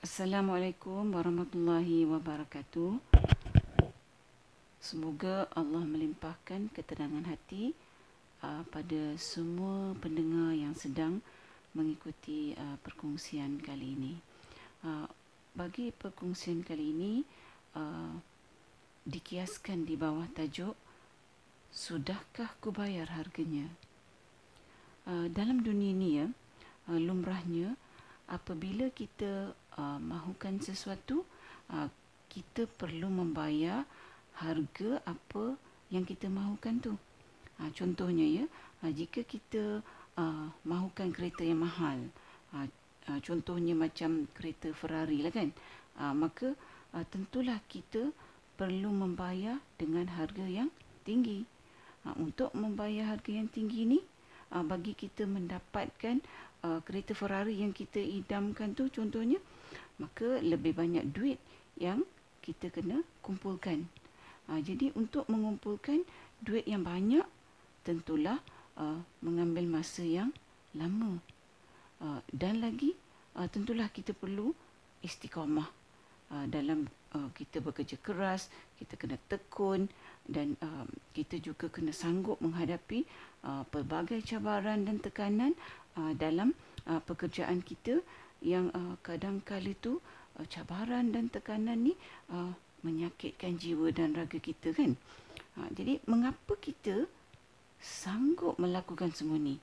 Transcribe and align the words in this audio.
Assalamualaikum 0.00 1.12
warahmatullahi 1.12 2.08
wabarakatuh. 2.08 2.96
Semoga 4.80 5.44
Allah 5.52 5.84
melimpahkan 5.84 6.72
ketenangan 6.72 7.28
hati 7.28 7.76
uh, 8.40 8.64
pada 8.72 9.20
semua 9.20 9.92
pendengar 10.00 10.56
yang 10.56 10.72
sedang 10.72 11.20
mengikuti 11.76 12.56
uh, 12.56 12.80
perkongsian 12.80 13.60
kali 13.60 13.92
ini. 13.92 14.14
Uh, 14.80 15.04
bagi 15.52 15.92
perkongsian 15.92 16.64
kali 16.64 16.96
ini 16.96 17.14
uh, 17.76 18.16
dikiaskan 19.04 19.84
di 19.84 20.00
bawah 20.00 20.24
tajuk 20.32 20.80
Sudahkah 21.76 22.56
ku 22.64 22.72
bayar 22.72 23.20
harganya? 23.20 23.68
Uh, 25.04 25.28
dalam 25.28 25.60
dunia 25.60 25.92
ini 25.92 26.24
ya, 26.24 26.26
uh, 26.88 26.96
lumrahnya 26.96 27.76
apabila 28.30 28.88
kita 28.94 29.52
uh, 29.74 29.98
mahukan 29.98 30.62
sesuatu 30.62 31.26
uh, 31.74 31.90
kita 32.30 32.70
perlu 32.78 33.10
membayar 33.10 33.82
harga 34.38 35.02
apa 35.02 35.58
yang 35.90 36.06
kita 36.06 36.30
mahukan 36.30 36.78
tu. 36.78 36.94
Uh, 37.58 37.70
contohnya 37.74 38.24
ya 38.24 38.44
uh, 38.86 38.92
jika 38.94 39.26
kita 39.26 39.82
uh, 40.16 40.46
mahukan 40.62 41.10
kereta 41.10 41.42
yang 41.42 41.66
mahal 41.66 41.98
uh, 42.54 42.66
uh, 43.10 43.20
contohnya 43.20 43.74
macam 43.74 44.30
kereta 44.32 44.70
Ferrari 44.72 45.20
lah 45.20 45.34
kan 45.34 45.50
uh, 45.98 46.14
maka 46.14 46.54
uh, 46.94 47.04
tentulah 47.10 47.58
kita 47.66 48.14
perlu 48.60 48.92
membayar 48.92 49.56
dengan 49.80 50.04
harga 50.20 50.44
yang 50.44 50.68
tinggi. 51.02 51.48
Uh, 52.04 52.16
untuk 52.16 52.52
membayar 52.56 53.16
harga 53.16 53.28
yang 53.28 53.48
tinggi 53.52 53.84
ni 53.84 54.00
uh, 54.52 54.64
bagi 54.64 54.96
kita 54.96 55.24
mendapatkan 55.28 56.20
uh, 56.64 56.80
kereta 56.84 57.12
Ferrari 57.16 57.60
yang 57.60 57.72
kita 57.74 58.00
idamkan 58.00 58.72
tu 58.76 58.88
contohnya 58.92 59.38
maka 60.00 60.40
lebih 60.40 60.72
banyak 60.76 61.04
duit 61.12 61.38
yang 61.76 62.04
kita 62.40 62.72
kena 62.72 63.04
kumpulkan. 63.20 63.84
Uh, 64.48 64.60
jadi 64.60 64.90
untuk 64.96 65.28
mengumpulkan 65.28 66.02
duit 66.40 66.64
yang 66.64 66.82
banyak 66.82 67.24
tentulah 67.84 68.40
uh, 68.80 69.00
mengambil 69.20 69.68
masa 69.68 70.04
yang 70.04 70.32
lama. 70.72 71.20
Uh, 72.00 72.20
dan 72.32 72.64
lagi 72.64 72.96
uh, 73.36 73.44
tentulah 73.48 73.92
kita 73.92 74.16
perlu 74.16 74.56
istiqamah 75.04 75.68
uh, 76.32 76.46
dalam 76.48 76.88
uh, 77.14 77.28
kita 77.34 77.62
bekerja 77.62 77.96
keras, 78.00 78.48
kita 78.78 78.94
kena 78.94 79.16
tekun 79.30 79.90
dan 80.26 80.54
uh, 80.62 80.86
kita 81.16 81.38
juga 81.42 81.66
kena 81.70 81.90
sanggup 81.90 82.38
menghadapi 82.38 83.06
uh, 83.46 83.66
pelbagai 83.68 84.22
cabaran 84.26 84.86
dan 84.86 85.02
tekanan 85.02 85.52
uh, 85.98 86.12
dalam 86.14 86.54
uh, 86.86 87.02
pekerjaan 87.02 87.62
kita 87.64 88.02
yang 88.40 88.72
uh, 88.72 88.96
kadang-kali 89.04 89.76
tu 89.78 89.98
uh, 90.38 90.46
cabaran 90.48 91.12
dan 91.12 91.28
tekanan 91.28 91.92
ni 91.92 91.94
uh, 92.32 92.52
menyakitkan 92.80 93.60
jiwa 93.60 93.92
dan 93.92 94.16
raga 94.16 94.40
kita 94.40 94.72
kan. 94.72 94.96
Uh, 95.58 95.68
jadi 95.76 96.00
mengapa 96.08 96.56
kita 96.56 97.04
sanggup 97.80 98.56
melakukan 98.60 99.12
semua 99.12 99.40
ni? 99.40 99.56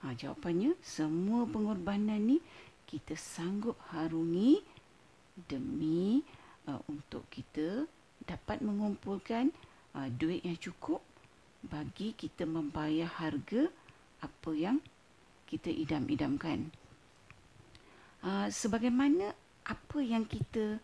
Ha, 0.00 0.16
jawapannya 0.16 0.80
semua 0.80 1.44
pengorbanan 1.44 2.24
ni 2.24 2.40
kita 2.88 3.12
sanggup 3.20 3.76
harungi 3.92 4.64
demi 5.36 6.24
uh, 6.66 6.80
untuk 6.90 7.26
kita 7.30 7.86
dapat 8.24 8.60
mengumpulkan 8.60 9.50
uh, 9.96 10.08
duit 10.10 10.44
yang 10.44 10.58
cukup 10.58 11.00
bagi 11.60 12.16
kita 12.16 12.48
membayar 12.48 13.08
harga 13.08 13.68
apa 14.20 14.50
yang 14.56 14.80
kita 15.48 15.68
idam-idamkan. 15.68 16.70
Uh, 18.20 18.48
sebagaimana 18.52 19.32
apa 19.64 19.98
yang 20.00 20.28
kita 20.28 20.80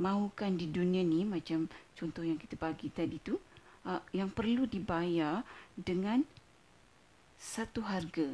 mahukan 0.00 0.56
di 0.56 0.66
dunia 0.70 1.04
ni 1.04 1.28
macam 1.28 1.68
contoh 1.94 2.24
yang 2.24 2.40
kita 2.40 2.56
bagi 2.56 2.88
tadi 2.88 3.20
tu 3.20 3.36
uh, 3.84 4.02
yang 4.16 4.32
perlu 4.32 4.64
dibayar 4.64 5.44
dengan 5.76 6.24
satu 7.36 7.84
harga 7.84 8.28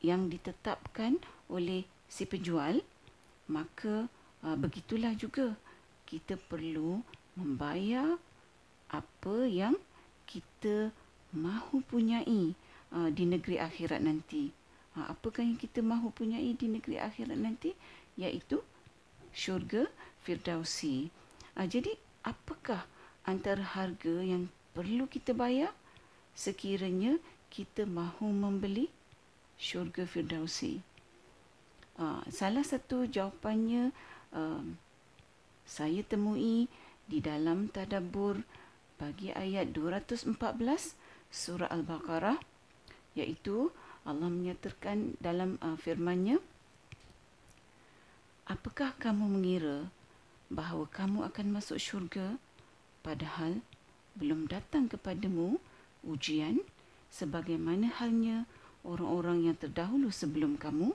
yang 0.00 0.30
ditetapkan 0.30 1.18
oleh 1.50 1.86
si 2.06 2.24
penjual 2.24 2.78
maka 3.50 4.06
uh, 4.44 4.56
begitulah 4.60 5.16
juga 5.16 5.56
kita 6.04 6.36
perlu 6.36 7.00
membayar 7.34 8.20
apa 8.92 9.36
yang 9.48 9.74
kita 10.28 10.94
mahu 11.34 11.82
punyai 11.82 12.54
uh, 12.94 13.10
di 13.10 13.24
negeri 13.26 13.58
akhirat 13.58 14.04
nanti. 14.04 14.54
Ha, 14.94 15.10
apakah 15.10 15.42
yang 15.42 15.58
kita 15.58 15.82
mahu 15.82 16.14
punyai 16.14 16.54
di 16.54 16.70
negeri 16.70 17.02
akhirat 17.02 17.34
nanti? 17.34 17.74
Iaitu 18.14 18.62
syurga 19.34 19.90
Firdausi. 20.22 21.10
Ha, 21.58 21.66
jadi, 21.66 21.98
apakah 22.22 22.86
antara 23.26 23.60
harga 23.60 24.22
yang 24.22 24.46
perlu 24.70 25.10
kita 25.10 25.34
bayar 25.34 25.74
sekiranya 26.38 27.18
kita 27.50 27.82
mahu 27.90 28.30
membeli 28.30 28.86
syurga 29.58 30.06
Firdausi? 30.06 30.78
Ha, 31.98 32.22
salah 32.30 32.62
satu 32.62 33.10
jawapannya 33.10 33.90
um, 34.34 34.76
saya 35.64 36.04
temui 36.04 36.68
di 37.08 37.18
dalam 37.24 37.72
tadabbur 37.72 38.44
bagi 39.00 39.32
ayat 39.32 39.72
214 39.72 40.34
surah 41.32 41.70
Al-Baqarah 41.70 42.38
iaitu 43.16 43.72
Allah 44.04 44.28
menyatakan 44.28 45.16
dalam 45.22 45.56
uh, 45.64 45.78
firman-Nya 45.80 46.42
Apakah 48.44 48.92
kamu 49.00 49.24
mengira 49.24 49.88
bahawa 50.52 50.84
kamu 50.92 51.24
akan 51.24 51.46
masuk 51.48 51.80
syurga 51.80 52.36
padahal 53.00 53.64
belum 54.20 54.52
datang 54.52 54.84
kepadamu 54.84 55.56
ujian 56.04 56.60
sebagaimana 57.08 57.88
halnya 57.88 58.44
orang-orang 58.84 59.48
yang 59.48 59.56
terdahulu 59.56 60.12
sebelum 60.12 60.60
kamu? 60.60 60.92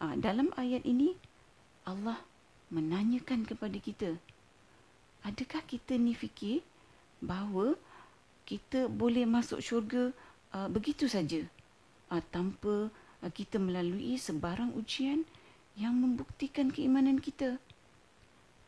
Uh, 0.00 0.16
dalam 0.16 0.48
ayat 0.56 0.80
ini 0.88 1.20
Allah 1.84 2.18
menanyakan 2.72 3.44
kepada 3.44 3.76
kita 3.78 4.16
adakah 5.24 5.64
kita 5.64 5.96
ni 5.96 6.12
fikir 6.12 6.60
bahawa 7.24 7.74
kita 8.44 8.92
boleh 8.92 9.24
masuk 9.24 9.64
syurga 9.64 10.12
uh, 10.52 10.68
begitu 10.68 11.08
saja 11.08 11.40
uh, 12.12 12.20
tanpa 12.28 12.92
uh, 13.24 13.32
kita 13.32 13.56
melalui 13.56 14.20
sebarang 14.20 14.76
ujian 14.76 15.24
yang 15.74 15.96
membuktikan 15.96 16.70
keimanan 16.70 17.18
kita. 17.18 17.56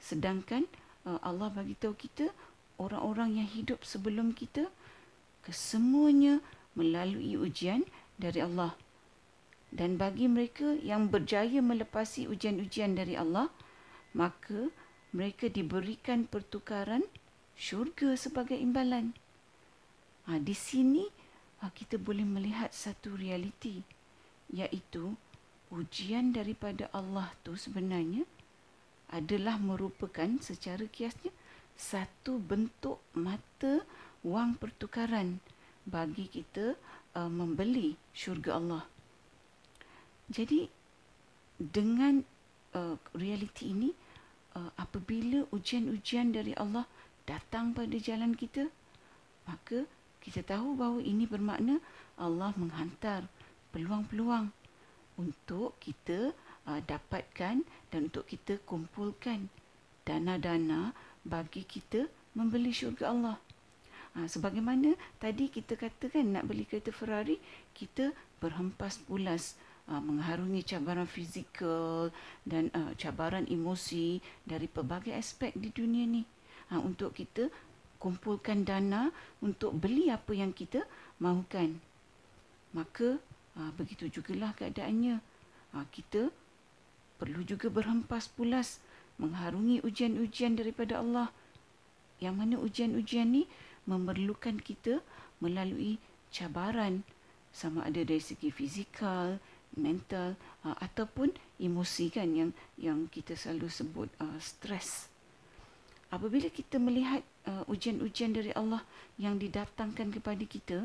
Sedangkan 0.00 0.64
uh, 1.04 1.20
Allah 1.20 1.52
bagi 1.52 1.76
tahu 1.76 1.92
kita 1.92 2.32
orang-orang 2.80 3.44
yang 3.44 3.48
hidup 3.52 3.84
sebelum 3.84 4.32
kita 4.32 4.72
kesemuanya 5.44 6.40
melalui 6.72 7.36
ujian 7.36 7.84
dari 8.16 8.40
Allah. 8.40 8.72
Dan 9.70 9.98
bagi 9.98 10.30
mereka 10.30 10.78
yang 10.80 11.10
berjaya 11.10 11.58
melepasi 11.62 12.30
ujian-ujian 12.30 12.94
dari 12.94 13.18
Allah, 13.18 13.50
maka 14.14 14.70
mereka 15.10 15.50
diberikan 15.50 16.24
pertukaran 16.26 17.02
syurga 17.58 18.14
sebagai 18.14 18.56
imbalan. 18.56 19.12
Ha, 20.26 20.38
di 20.42 20.54
sini 20.54 21.06
Ah, 21.64 21.72
kita 21.72 21.96
boleh 21.96 22.22
melihat 22.22 22.68
satu 22.68 23.16
realiti 23.16 23.80
iaitu 24.52 25.16
ujian 25.72 26.30
daripada 26.30 26.86
Allah 26.92 27.32
tu 27.40 27.56
sebenarnya 27.56 28.28
adalah 29.08 29.56
merupakan 29.56 30.28
secara 30.38 30.84
kiasnya 30.84 31.32
satu 31.72 32.36
bentuk 32.38 33.00
mata 33.16 33.82
wang 34.20 34.52
pertukaran 34.60 35.40
bagi 35.88 36.28
kita 36.28 36.76
uh, 37.16 37.30
membeli 37.30 37.96
syurga 38.12 38.60
Allah. 38.60 38.84
Jadi 40.26 40.66
dengan 41.56 42.20
uh, 42.74 42.96
realiti 43.16 43.72
ini 43.72 43.90
uh, 44.58 44.70
apabila 44.76 45.46
ujian-ujian 45.54 46.34
dari 46.34 46.52
Allah 46.58 46.84
datang 47.24 47.72
pada 47.74 47.96
jalan 47.98 48.36
kita 48.36 48.68
maka 49.46 49.86
kita 50.20 50.42
tahu 50.42 50.74
bahawa 50.74 51.00
ini 51.00 51.24
bermakna 51.24 51.78
Allah 52.18 52.50
menghantar 52.58 53.30
peluang-peluang 53.70 54.50
untuk 55.16 55.78
kita 55.78 56.34
uh, 56.66 56.80
dapatkan 56.82 57.62
dan 57.94 58.00
untuk 58.10 58.26
kita 58.26 58.58
kumpulkan 58.66 59.48
dana-dana 60.02 60.92
bagi 61.22 61.62
kita 61.62 62.10
membeli 62.34 62.74
syurga 62.74 63.14
Allah. 63.14 63.36
Uh, 64.18 64.26
sebagaimana 64.26 64.98
tadi 65.22 65.46
kita 65.48 65.78
katakan 65.78 66.36
nak 66.36 66.50
beli 66.50 66.66
kereta 66.66 66.90
Ferrari, 66.90 67.38
kita 67.72 68.10
berhempas 68.42 69.00
pulas 69.06 69.56
uh, 69.90 70.02
mengharungi 70.02 70.62
cabaran 70.66 71.06
fizikal 71.06 72.10
dan 72.42 72.70
uh, 72.74 72.92
cabaran 72.98 73.46
emosi 73.46 74.18
dari 74.42 74.66
pelbagai 74.66 75.14
aspek 75.14 75.54
di 75.54 75.70
dunia 75.70 76.04
ni. 76.06 76.22
Uh, 76.66 76.82
untuk 76.82 77.14
kita 77.14 77.46
kumpulkan 77.96 78.62
dana 78.62 79.10
untuk 79.40 79.72
beli 79.74 80.12
apa 80.12 80.36
yang 80.36 80.52
kita 80.52 80.84
mahukan. 81.18 81.80
Maka 82.76 83.16
ha, 83.56 83.72
begitu 83.74 84.06
jugalah 84.12 84.52
keadaannya. 84.52 85.18
Ha, 85.72 85.84
kita 85.88 86.28
perlu 87.16 87.40
juga 87.42 87.72
berhempas 87.72 88.28
pulas 88.28 88.78
mengharungi 89.16 89.80
ujian-ujian 89.80 90.60
daripada 90.60 91.00
Allah. 91.00 91.32
Yang 92.20 92.34
mana 92.36 92.54
ujian-ujian 92.60 93.28
ni 93.32 93.42
memerlukan 93.88 94.60
kita 94.60 95.00
melalui 95.40 95.96
cabaran 96.32 97.04
sama 97.56 97.88
ada 97.88 98.04
dari 98.04 98.20
segi 98.20 98.52
fizikal, 98.52 99.40
mental 99.76 100.34
uh, 100.64 100.76
ataupun 100.80 101.30
emosi 101.60 102.08
kan 102.08 102.28
yang 102.32 102.50
yang 102.80 103.06
kita 103.12 103.36
selalu 103.36 103.68
sebut 103.68 104.08
uh, 104.18 104.40
stres. 104.40 105.08
Apabila 106.08 106.48
kita 106.48 106.80
melihat 106.80 107.20
uh, 107.46 107.64
ujian-ujian 107.68 108.32
dari 108.32 108.50
Allah 108.56 108.82
yang 109.20 109.36
didatangkan 109.36 110.10
kepada 110.16 110.44
kita 110.48 110.78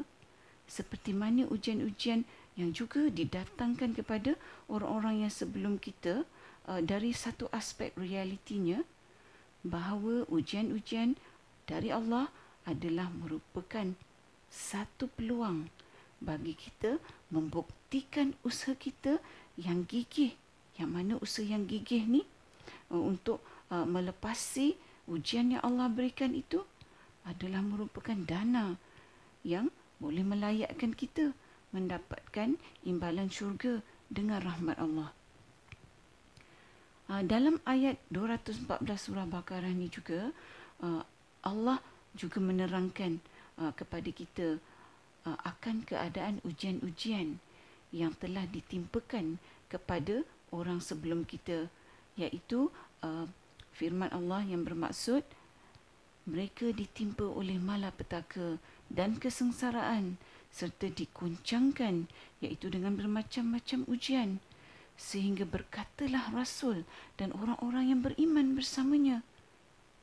seperti 0.68 1.12
mana 1.12 1.48
ujian-ujian 1.52 2.24
yang 2.56 2.72
juga 2.72 3.08
didatangkan 3.08 3.96
kepada 3.96 4.36
orang-orang 4.68 5.28
yang 5.28 5.34
sebelum 5.34 5.80
kita 5.80 6.24
uh, 6.68 6.82
dari 6.84 7.16
satu 7.16 7.48
aspek 7.52 7.96
realitinya 7.96 8.84
bahawa 9.62 10.26
ujian-ujian 10.28 11.16
dari 11.70 11.94
Allah 11.94 12.28
adalah 12.66 13.08
merupakan 13.14 13.94
satu 14.52 15.08
peluang 15.16 15.72
bagi 16.22 16.54
kita 16.54 17.02
membuktikan 17.34 18.38
usaha 18.46 18.78
kita 18.78 19.18
yang 19.58 19.84
gigih. 19.90 20.38
Yang 20.78 20.90
mana 20.94 21.14
usaha 21.20 21.44
yang 21.44 21.66
gigih 21.66 22.06
ni 22.06 22.22
uh, 22.94 23.02
untuk 23.02 23.42
uh, 23.74 23.84
melepasi 23.84 24.78
ujian 25.10 25.58
yang 25.58 25.66
Allah 25.66 25.90
berikan 25.90 26.32
itu 26.32 26.62
adalah 27.26 27.66
merupakan 27.66 28.16
dana 28.16 28.78
yang 29.42 29.74
boleh 29.98 30.22
melayakkan 30.22 30.94
kita 30.94 31.34
mendapatkan 31.74 32.58
imbalan 32.86 33.28
syurga 33.28 33.82
dengan 34.08 34.40
rahmat 34.46 34.78
Allah. 34.78 35.10
Uh, 37.10 37.26
dalam 37.26 37.58
ayat 37.66 37.98
214 38.14 38.86
surah 38.96 39.28
Baqarah 39.28 39.74
ni 39.74 39.90
juga 39.90 40.30
uh, 40.86 41.04
Allah 41.42 41.82
juga 42.14 42.38
menerangkan 42.44 43.18
kepada 43.78 44.10
kita 44.10 44.58
akan 45.26 45.86
keadaan 45.86 46.42
ujian-ujian 46.42 47.38
yang 47.94 48.16
telah 48.18 48.48
ditimpakan 48.50 49.38
kepada 49.70 50.26
orang 50.50 50.82
sebelum 50.82 51.24
kita 51.28 51.68
iaitu 52.18 52.72
uh, 53.04 53.28
firman 53.76 54.12
Allah 54.12 54.44
yang 54.44 54.66
bermaksud 54.66 55.24
mereka 56.28 56.70
ditimpa 56.70 57.26
oleh 57.26 57.58
malapetaka 57.58 58.62
dan 58.92 59.18
kesengsaraan 59.18 60.20
serta 60.52 60.92
dikuncangkan 60.92 62.12
iaitu 62.44 62.68
dengan 62.68 62.94
bermacam-macam 63.00 63.88
ujian 63.88 64.44
sehingga 65.00 65.48
berkatalah 65.48 66.30
rasul 66.36 66.84
dan 67.16 67.32
orang-orang 67.34 67.96
yang 67.96 68.02
beriman 68.04 68.54
bersamanya 68.54 69.24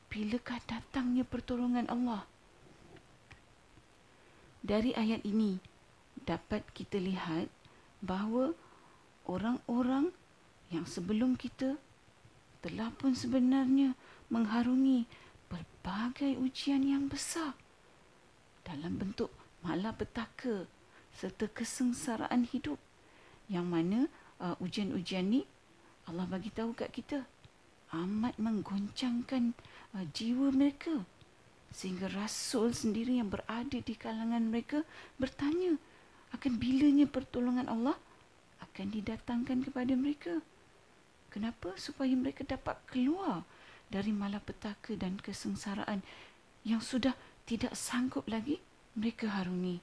bilakah 0.09 0.59
datangnya 0.65 1.23
pertolongan 1.23 1.85
Allah 1.87 2.25
dari 4.69 4.93
ayat 4.93 5.25
ini 5.25 5.57
dapat 6.29 6.61
kita 6.77 7.01
lihat 7.01 7.49
bahawa 8.05 8.53
orang-orang 9.25 10.13
yang 10.69 10.85
sebelum 10.85 11.33
kita 11.33 11.81
telah 12.61 12.93
pun 12.93 13.17
sebenarnya 13.17 13.97
mengharungi 14.29 15.09
berbagai 15.49 16.37
ujian 16.37 16.85
yang 16.85 17.09
besar 17.09 17.57
dalam 18.61 19.01
bentuk 19.01 19.33
malapetaka 19.65 20.69
serta 21.17 21.49
kesengsaraan 21.49 22.45
hidup. 22.45 22.77
Yang 23.49 23.65
mana 23.65 23.99
uh, 24.37 24.53
ujian-ujian 24.61 25.25
ni 25.33 25.41
Allah 26.05 26.29
bagi 26.29 26.53
tahu 26.53 26.77
kat 26.77 26.93
kita 26.93 27.25
amat 27.89 28.37
menggoncangkan 28.37 29.57
uh, 29.97 30.05
jiwa 30.13 30.53
mereka 30.53 31.09
sehingga 31.69 32.09
rasul 32.09 32.73
sendiri 32.73 33.21
yang 33.21 33.29
berada 33.29 33.77
di 33.77 33.93
kalangan 33.93 34.41
mereka 34.49 34.81
bertanya 35.21 35.77
akan 36.33 36.53
bilanya 36.57 37.05
pertolongan 37.09 37.69
Allah 37.69 37.97
akan 38.61 38.87
didatangkan 38.93 39.65
kepada 39.65 39.93
mereka. 39.97 40.33
Kenapa? 41.29 41.77
Supaya 41.77 42.13
mereka 42.17 42.41
dapat 42.45 42.77
keluar 42.89 43.45
dari 43.89 44.13
malapetaka 44.13 44.97
dan 44.97 45.17
kesengsaraan 45.21 46.01
yang 46.65 46.81
sudah 46.81 47.13
tidak 47.45 47.73
sanggup 47.73 48.25
lagi 48.29 48.61
mereka 48.93 49.29
harungi. 49.29 49.81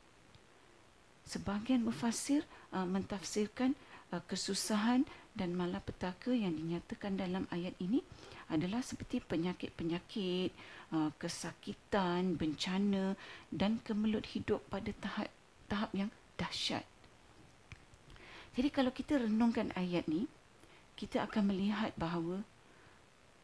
Sebahagian 1.26 1.82
mufasir 1.82 2.46
uh, 2.70 2.86
mentafsirkan 2.86 3.74
uh, 4.14 4.22
kesusahan 4.30 5.02
dan 5.36 5.52
malapetaka 5.52 6.32
yang 6.32 6.56
dinyatakan 6.56 7.20
dalam 7.20 7.44
ayat 7.52 7.76
ini 7.78 8.00
adalah 8.48 8.80
seperti 8.80 9.20
penyakit-penyakit, 9.20 10.50
uh, 10.96 11.12
kesakitan, 11.20 12.40
bencana 12.40 13.12
dan 13.52 13.78
kemelut 13.84 14.24
hidup 14.32 14.64
pada 14.72 14.90
tahap 14.96 15.28
tahap 15.68 15.90
yang 15.92 16.10
dahsyat. 16.40 16.86
Jadi 18.56 18.68
kalau 18.72 18.88
kita 18.88 19.20
renungkan 19.20 19.68
ayat 19.76 20.08
ni, 20.08 20.24
kita 20.96 21.28
akan 21.28 21.52
melihat 21.52 21.92
bahawa 22.00 22.40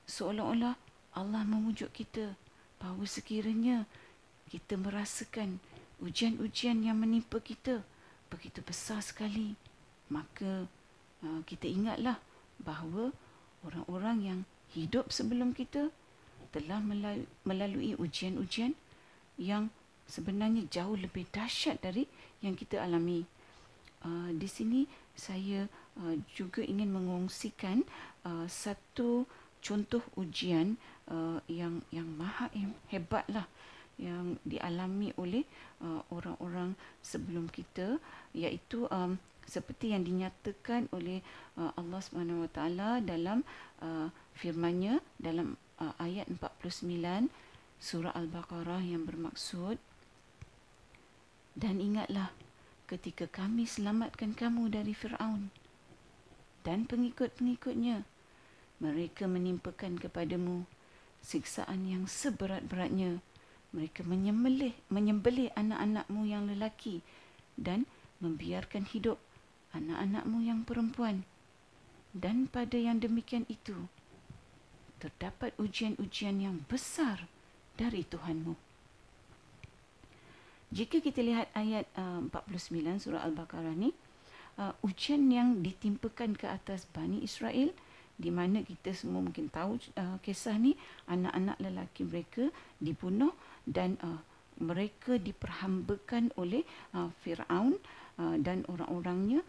seolah-olah 0.08 0.74
Allah 1.12 1.42
memujuk 1.44 1.92
kita 1.92 2.32
bahawa 2.80 3.04
sekiranya 3.04 3.84
kita 4.48 4.80
merasakan 4.80 5.60
ujian-ujian 6.00 6.80
yang 6.80 6.96
menimpa 6.96 7.38
kita 7.44 7.84
begitu 8.32 8.64
besar 8.64 9.04
sekali, 9.04 9.52
maka 10.08 10.64
uh, 11.22 11.40
kita 11.46 11.66
ingatlah 11.66 12.18
bahawa 12.62 13.10
orang-orang 13.66 14.18
yang 14.22 14.40
hidup 14.72 15.10
sebelum 15.10 15.54
kita 15.54 15.92
telah 16.52 16.84
melalui 17.44 17.96
ujian-ujian 17.96 18.76
yang 19.40 19.72
sebenarnya 20.04 20.68
jauh 20.68 20.98
lebih 20.98 21.24
dahsyat 21.32 21.80
dari 21.80 22.04
yang 22.44 22.52
kita 22.52 22.82
alami. 22.82 23.24
Uh, 24.02 24.34
di 24.34 24.50
sini 24.50 24.84
saya 25.14 25.70
uh, 26.02 26.16
juga 26.34 26.60
ingin 26.60 26.90
mengongsikan 26.90 27.86
uh, 28.26 28.44
satu 28.50 29.24
contoh 29.62 30.02
ujian 30.18 30.74
uh, 31.06 31.38
yang 31.46 31.80
yang 31.94 32.10
maha 32.18 32.50
hebatlah 32.90 33.46
yang 34.00 34.40
dialami 34.42 35.12
oleh 35.20 35.44
uh, 35.84 36.00
orang-orang 36.10 36.74
sebelum 37.04 37.48
kita 37.52 38.00
iaitu 38.32 38.88
um, 38.88 39.18
seperti 39.46 39.92
yang 39.92 40.06
dinyatakan 40.06 40.88
oleh 40.94 41.20
uh, 41.58 41.74
Allah 41.74 42.00
Subhanahu 42.00 42.46
Wa 42.46 42.50
Taala 42.50 42.90
dalam 43.02 43.42
uh, 43.82 44.08
firman-Nya 44.38 45.02
dalam 45.18 45.58
uh, 45.82 45.94
ayat 45.98 46.30
49 46.30 47.28
surah 47.82 48.14
Al-Baqarah 48.14 48.82
yang 48.86 49.02
bermaksud 49.04 49.76
dan 51.58 51.82
ingatlah 51.82 52.32
ketika 52.86 53.28
kami 53.28 53.68
selamatkan 53.68 54.32
kamu 54.32 54.72
dari 54.72 54.94
Firaun 54.94 55.50
dan 56.62 56.86
pengikut-pengikutnya 56.86 58.06
mereka 58.78 59.26
menimpakan 59.26 59.98
kepadamu 59.98 60.66
siksaan 61.22 61.86
yang 61.86 62.04
seberat-beratnya 62.10 63.22
mereka 63.72 64.04
menyembelih 64.04 64.76
menyembelih 64.92 65.48
anak-anakmu 65.56 66.28
yang 66.28 66.44
lelaki 66.48 67.00
dan 67.56 67.88
membiarkan 68.20 68.86
hidup 68.86 69.18
anak-anakmu 69.72 70.44
yang 70.44 70.62
perempuan 70.62 71.24
dan 72.12 72.46
pada 72.46 72.76
yang 72.76 73.00
demikian 73.00 73.48
itu 73.48 73.88
terdapat 75.00 75.50
ujian-ujian 75.58 76.38
yang 76.38 76.62
besar 76.70 77.26
dari 77.74 78.06
Tuhanmu. 78.06 78.54
Jika 80.72 81.02
kita 81.02 81.20
lihat 81.20 81.50
ayat 81.52 81.84
uh, 81.98 82.22
49 82.30 83.02
surah 83.02 83.26
Al-Baqarah 83.26 83.76
ni, 83.76 83.90
uh, 84.56 84.72
ujian 84.80 85.26
yang 85.28 85.60
ditimpakan 85.60 86.38
ke 86.38 86.48
atas 86.48 86.88
Bani 86.94 87.20
Israel, 87.20 87.74
di 88.22 88.30
mana 88.30 88.62
kita 88.62 88.94
semua 88.94 89.18
mungkin 89.18 89.50
tahu 89.50 89.82
uh, 89.98 90.22
kisah 90.22 90.54
ni, 90.54 90.78
anak-anak 91.10 91.58
lelaki 91.58 92.06
mereka 92.06 92.46
dibunuh 92.78 93.34
dan 93.66 93.98
uh, 94.06 94.22
mereka 94.62 95.18
diperhambakan 95.18 96.30
oleh 96.38 96.62
uh, 96.94 97.10
Fir'aun 97.26 97.82
uh, 98.22 98.36
dan 98.38 98.62
orang-orangnya 98.70 99.42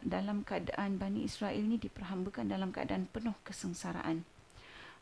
dalam 0.00 0.46
keadaan 0.46 0.96
Bani 0.96 1.28
Israel 1.28 1.60
ni 1.60 1.76
diperhambakan 1.76 2.48
dalam 2.48 2.72
keadaan 2.72 3.10
penuh 3.10 3.36
kesengsaraan. 3.44 4.24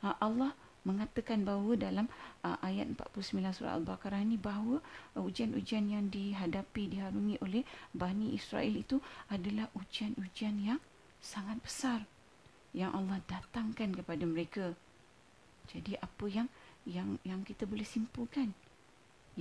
Ha, 0.02 0.18
Allah 0.21 0.52
mengatakan 0.85 1.49
bahawa 1.49 1.80
dalam 1.80 2.06
uh, 2.44 2.61
ayat 2.61 2.92
49 2.92 3.40
surah 3.56 3.80
Al-Baqarah 3.80 4.21
ini 4.21 4.37
bahawa 4.37 4.85
uh, 5.16 5.23
ujian-ujian 5.25 5.88
yang 5.88 6.12
dihadapi 6.12 6.92
diharungi 6.92 7.40
oleh 7.40 7.64
Bani 7.97 8.37
Israel 8.37 8.76
itu 8.76 9.00
adalah 9.33 9.73
ujian-ujian 9.73 10.61
yang 10.61 10.80
sangat 11.25 11.56
besar 11.64 12.04
yang 12.75 12.90
Allah 12.93 13.23
datangkan 13.31 13.95
kepada 13.95 14.26
mereka. 14.26 14.75
Jadi 15.71 15.97
apa 15.97 16.26
yang 16.28 16.49
yang 16.85 17.16
yang 17.25 17.40
kita 17.47 17.64
boleh 17.64 17.87
simpulkan 17.87 18.52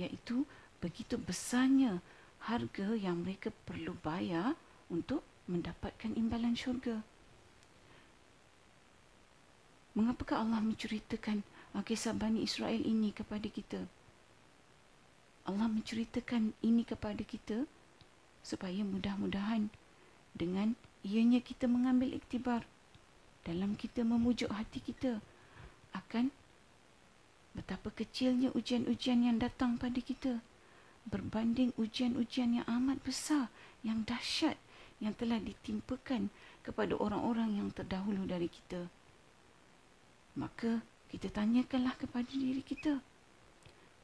iaitu 0.00 0.48
begitu 0.80 1.20
besarnya 1.20 2.00
harga 2.48 2.96
yang 2.96 3.20
mereka 3.26 3.52
perlu 3.68 3.92
bayar 4.00 4.56
untuk 4.88 5.20
mendapatkan 5.50 6.16
imbalan 6.16 6.56
syurga. 6.56 7.04
Mengapakah 9.94 10.42
Allah 10.42 10.58
menceritakan 10.58 11.46
uh, 11.76 11.84
kisah 11.84 12.16
Bani 12.16 12.42
Israel 12.42 12.82
ini 12.82 13.14
kepada 13.14 13.46
kita? 13.46 13.86
Allah 15.44 15.68
menceritakan 15.68 16.56
ini 16.64 16.82
kepada 16.82 17.20
kita 17.20 17.68
supaya 18.40 18.80
mudah-mudahan 18.82 19.68
dengan 20.34 20.74
ianya 21.04 21.38
kita 21.38 21.68
mengambil 21.68 22.16
iktibar 22.16 22.64
dalam 23.44 23.76
kita 23.76 24.02
memujuk 24.02 24.48
hati 24.50 24.80
kita 24.80 25.20
akan 25.92 26.32
betapa 27.54 27.92
kecilnya 27.94 28.50
ujian-ujian 28.56 29.28
yang 29.28 29.38
datang 29.38 29.78
pada 29.78 30.00
kita 30.00 30.42
berbanding 31.04 31.76
ujian-ujian 31.76 32.60
yang 32.60 32.66
amat 32.66 32.96
besar, 33.04 33.52
yang 33.84 34.02
dahsyat 34.08 34.56
yang 35.02 35.12
telah 35.12 35.36
ditimpakan 35.36 36.32
kepada 36.64 36.96
orang-orang 36.96 37.60
yang 37.60 37.68
terdahulu 37.68 38.24
dari 38.24 38.48
kita. 38.48 38.88
Maka 40.38 40.80
kita 41.12 41.28
tanyakanlah 41.28 41.94
kepada 42.00 42.30
diri 42.32 42.64
kita. 42.64 43.04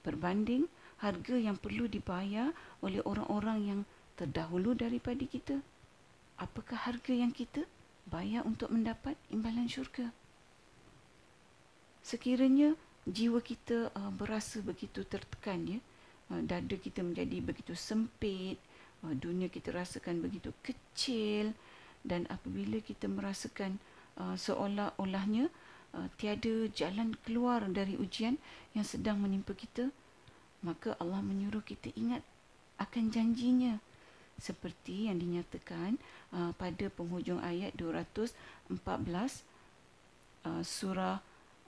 Berbanding 0.05 0.69
harga 1.01 1.37
yang 1.41 1.57
perlu 1.57 1.89
dibayar 1.89 2.53
oleh 2.85 3.01
orang-orang 3.09 3.59
yang 3.65 3.81
terdahulu 4.21 4.77
daripada 4.77 5.25
kita, 5.25 5.65
apakah 6.37 6.77
harga 6.77 7.13
yang 7.17 7.33
kita 7.33 7.65
bayar 8.09 8.47
untuk 8.47 8.73
mendapat 8.73 9.19
imbalan 9.29 9.69
syurga? 9.69 10.13
Sekiranya 12.01 12.73
jiwa 13.05 13.41
kita 13.45 13.93
uh, 13.93 14.13
berasa 14.13 14.65
begitu 14.65 15.05
tertekan 15.05 15.67
ya, 15.67 15.79
uh, 16.33 16.41
dada 16.41 16.77
kita 16.77 17.05
menjadi 17.05 17.43
begitu 17.45 17.77
sempit, 17.77 18.57
uh, 19.05 19.13
dunia 19.13 19.53
kita 19.53 19.73
rasakan 19.75 20.25
begitu 20.25 20.53
kecil 20.65 21.53
dan 22.01 22.25
apabila 22.33 22.81
kita 22.81 23.09
merasakan 23.09 23.77
uh, 24.17 24.37
seolah-olahnya 24.37 25.53
uh, 25.97 26.09
tiada 26.17 26.69
jalan 26.73 27.13
keluar 27.27 27.65
dari 27.69 27.97
ujian 28.01 28.41
yang 28.73 28.87
sedang 28.87 29.21
menimpa 29.21 29.53
kita, 29.53 29.93
maka 30.65 30.97
Allah 31.01 31.21
menyuruh 31.21 31.65
kita 31.65 31.93
ingat 31.97 32.25
akan 32.81 33.13
janjinya 33.13 33.77
seperti 34.41 35.13
yang 35.13 35.21
dinyatakan 35.21 36.01
uh, 36.33 36.57
pada 36.57 36.89
penghujung 36.89 37.39
ayat 37.45 37.77
214 37.77 38.33
uh, 40.49 40.63
surah 40.65 41.21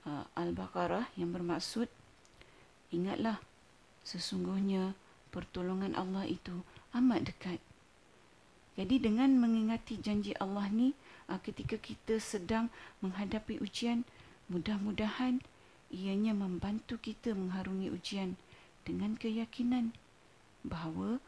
uh, 0.09 0.25
Al-Baqarah 0.33 1.13
yang 1.15 1.29
bermaksud 1.31 1.85
ingatlah 2.89 3.37
sesungguhnya 4.01 4.97
pertolongan 5.29 5.93
Allah 5.93 6.25
itu 6.25 6.65
amat 6.93 7.29
dekat. 7.29 7.61
Jadi 8.73 9.05
dengan 9.05 9.37
mengingati 9.37 10.01
janji 10.01 10.33
Allah 10.41 10.65
ni 10.73 10.97
uh, 11.29 11.37
ketika 11.37 11.77
kita 11.77 12.17
sedang 12.17 12.73
menghadapi 13.05 13.61
ujian 13.61 14.01
mudah-mudahan 14.49 15.45
ianya 15.93 16.33
membantu 16.33 16.97
kita 16.97 17.37
mengharungi 17.37 17.93
ujian 17.93 18.33
dengan 18.83 19.15
keyakinan 19.15 19.93
bahawa 20.65 21.21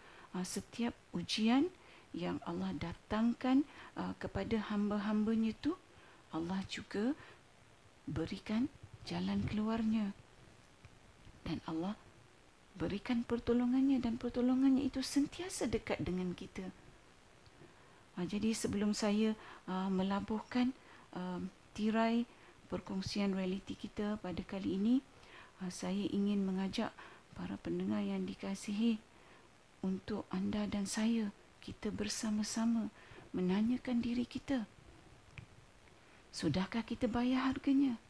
setiap 0.43 0.91
ujian 1.15 1.71
yang 2.15 2.39
Allah 2.47 2.71
datangkan 2.75 3.67
uh, 3.99 4.15
kepada 4.19 4.59
hamba-hambanya 4.71 5.51
itu 5.51 5.75
Allah 6.31 6.63
juga 6.71 7.11
berikan 8.07 8.71
jalan 9.03 9.43
keluarnya 9.47 10.15
dan 11.43 11.59
Allah 11.67 11.95
berikan 12.75 13.23
pertolongannya 13.23 13.99
dan 14.03 14.19
pertolongannya 14.19 14.83
itu 14.83 14.99
sentiasa 14.99 15.67
dekat 15.67 16.03
dengan 16.03 16.31
kita. 16.35 16.67
Uh, 18.15 18.25
jadi 18.27 18.55
sebelum 18.55 18.95
saya 18.95 19.35
uh, 19.67 19.91
melabuhkan 19.91 20.71
uh, 21.15 21.39
tirai 21.75 22.23
perkongsian 22.71 23.35
realiti 23.35 23.77
kita 23.77 24.17
pada 24.23 24.41
kali 24.41 24.81
ini, 24.81 24.95
saya 25.69 26.09
ingin 26.11 26.43
mengajak 26.43 26.91
para 27.37 27.55
pendengar 27.61 28.01
yang 28.01 28.25
dikasihi 28.25 28.97
untuk 29.85 30.25
anda 30.33 30.65
dan 30.65 30.89
saya. 30.89 31.29
Kita 31.61 31.93
bersama-sama 31.93 32.89
menanyakan 33.29 34.01
diri 34.01 34.25
kita. 34.25 34.65
Sudahkah 36.33 36.81
kita 36.81 37.05
bayar 37.05 37.53
harganya? 37.53 38.01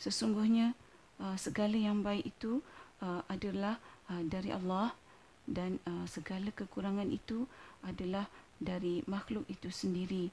Sesungguhnya 0.00 0.74
uh, 1.22 1.36
segala 1.38 1.76
yang 1.78 2.02
baik 2.02 2.32
itu 2.34 2.64
uh, 3.04 3.22
adalah 3.30 3.78
uh, 4.10 4.24
dari 4.24 4.50
Allah 4.50 4.96
dan 5.44 5.76
segala 6.08 6.48
kekurangan 6.56 7.04
itu 7.12 7.44
adalah 7.84 8.24
dari 8.56 9.04
makhluk 9.04 9.44
itu 9.52 9.68
sendiri. 9.68 10.32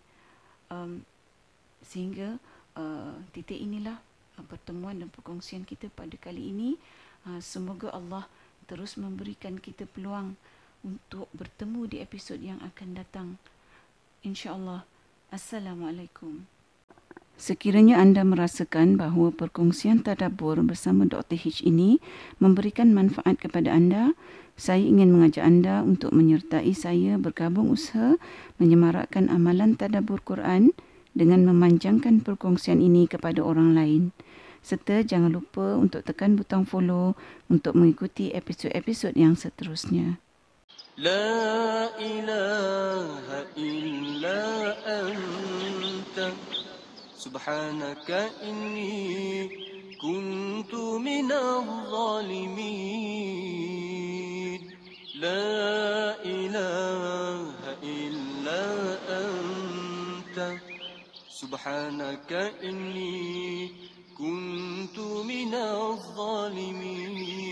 Um, 0.72 1.03
sehingga 1.84 2.39
titik 3.36 3.60
inilah 3.60 4.00
pertemuan 4.48 5.03
dan 5.03 5.12
perkongsian 5.12 5.67
kita 5.67 5.91
pada 5.91 6.15
kali 6.15 6.55
ini. 6.55 6.79
Semoga 7.43 7.91
Allah 7.91 8.24
terus 8.72 8.96
memberikan 8.96 9.60
kita 9.60 9.84
peluang 9.84 10.40
untuk 10.88 11.28
bertemu 11.36 11.92
di 11.92 11.98
episod 12.00 12.40
yang 12.40 12.63
akan 12.63 12.96
datang. 12.96 13.28
InsyaAllah. 14.24 14.88
Assalamualaikum. 15.28 16.48
Sekiranya 17.36 18.00
anda 18.00 18.24
merasakan 18.24 18.96
bahawa 18.96 19.36
perkongsian 19.36 20.08
tadabur 20.08 20.63
bersama 20.63 21.04
Dr. 21.04 21.36
H 21.36 21.68
ini 21.68 22.00
memberikan 22.40 22.96
manfaat 22.96 23.44
kepada 23.44 23.75
anda, 23.75 24.16
saya 24.56 24.80
ingin 24.80 25.12
mengajak 25.12 25.44
anda 25.44 25.84
untuk 25.84 26.16
menyertai 26.16 26.72
saya 26.72 27.20
bergabung 27.20 27.75
usaha 27.75 28.16
menyemarakkan 28.56 29.28
amalan 29.28 29.75
tadabur 29.75 30.24
Quran 30.24 30.72
dengan 31.12 31.44
memanjangkan 31.44 32.24
perkongsian 32.24 32.80
ini 32.80 33.04
kepada 33.10 33.44
orang 33.44 33.75
lain 33.75 34.04
serta 34.62 35.01
jangan 35.01 35.34
lupa 35.34 35.75
untuk 35.75 36.06
tekan 36.06 36.38
butang 36.38 36.63
follow 36.63 37.18
untuk 37.50 37.74
mengikuti 37.74 38.30
episod-episod 38.32 39.18
yang 39.18 39.34
seterusnya. 39.34 40.22
La 41.01 41.89
ilaha 41.98 43.39
illa 43.58 44.41
anta. 44.86 46.30
Subhanaka 47.18 48.30
inni 48.46 49.50
kuntu 50.01 50.98
من 50.98 51.30
zalimin. 51.89 52.62
La 55.22 56.18
ilaha 56.25 57.72
illa 57.86 58.63
anta. 59.06 60.58
Subhanaka 61.30 62.50
inni 62.65 63.80
كنت 64.22 65.00
من 65.00 65.54
الظالمين. 65.54 67.50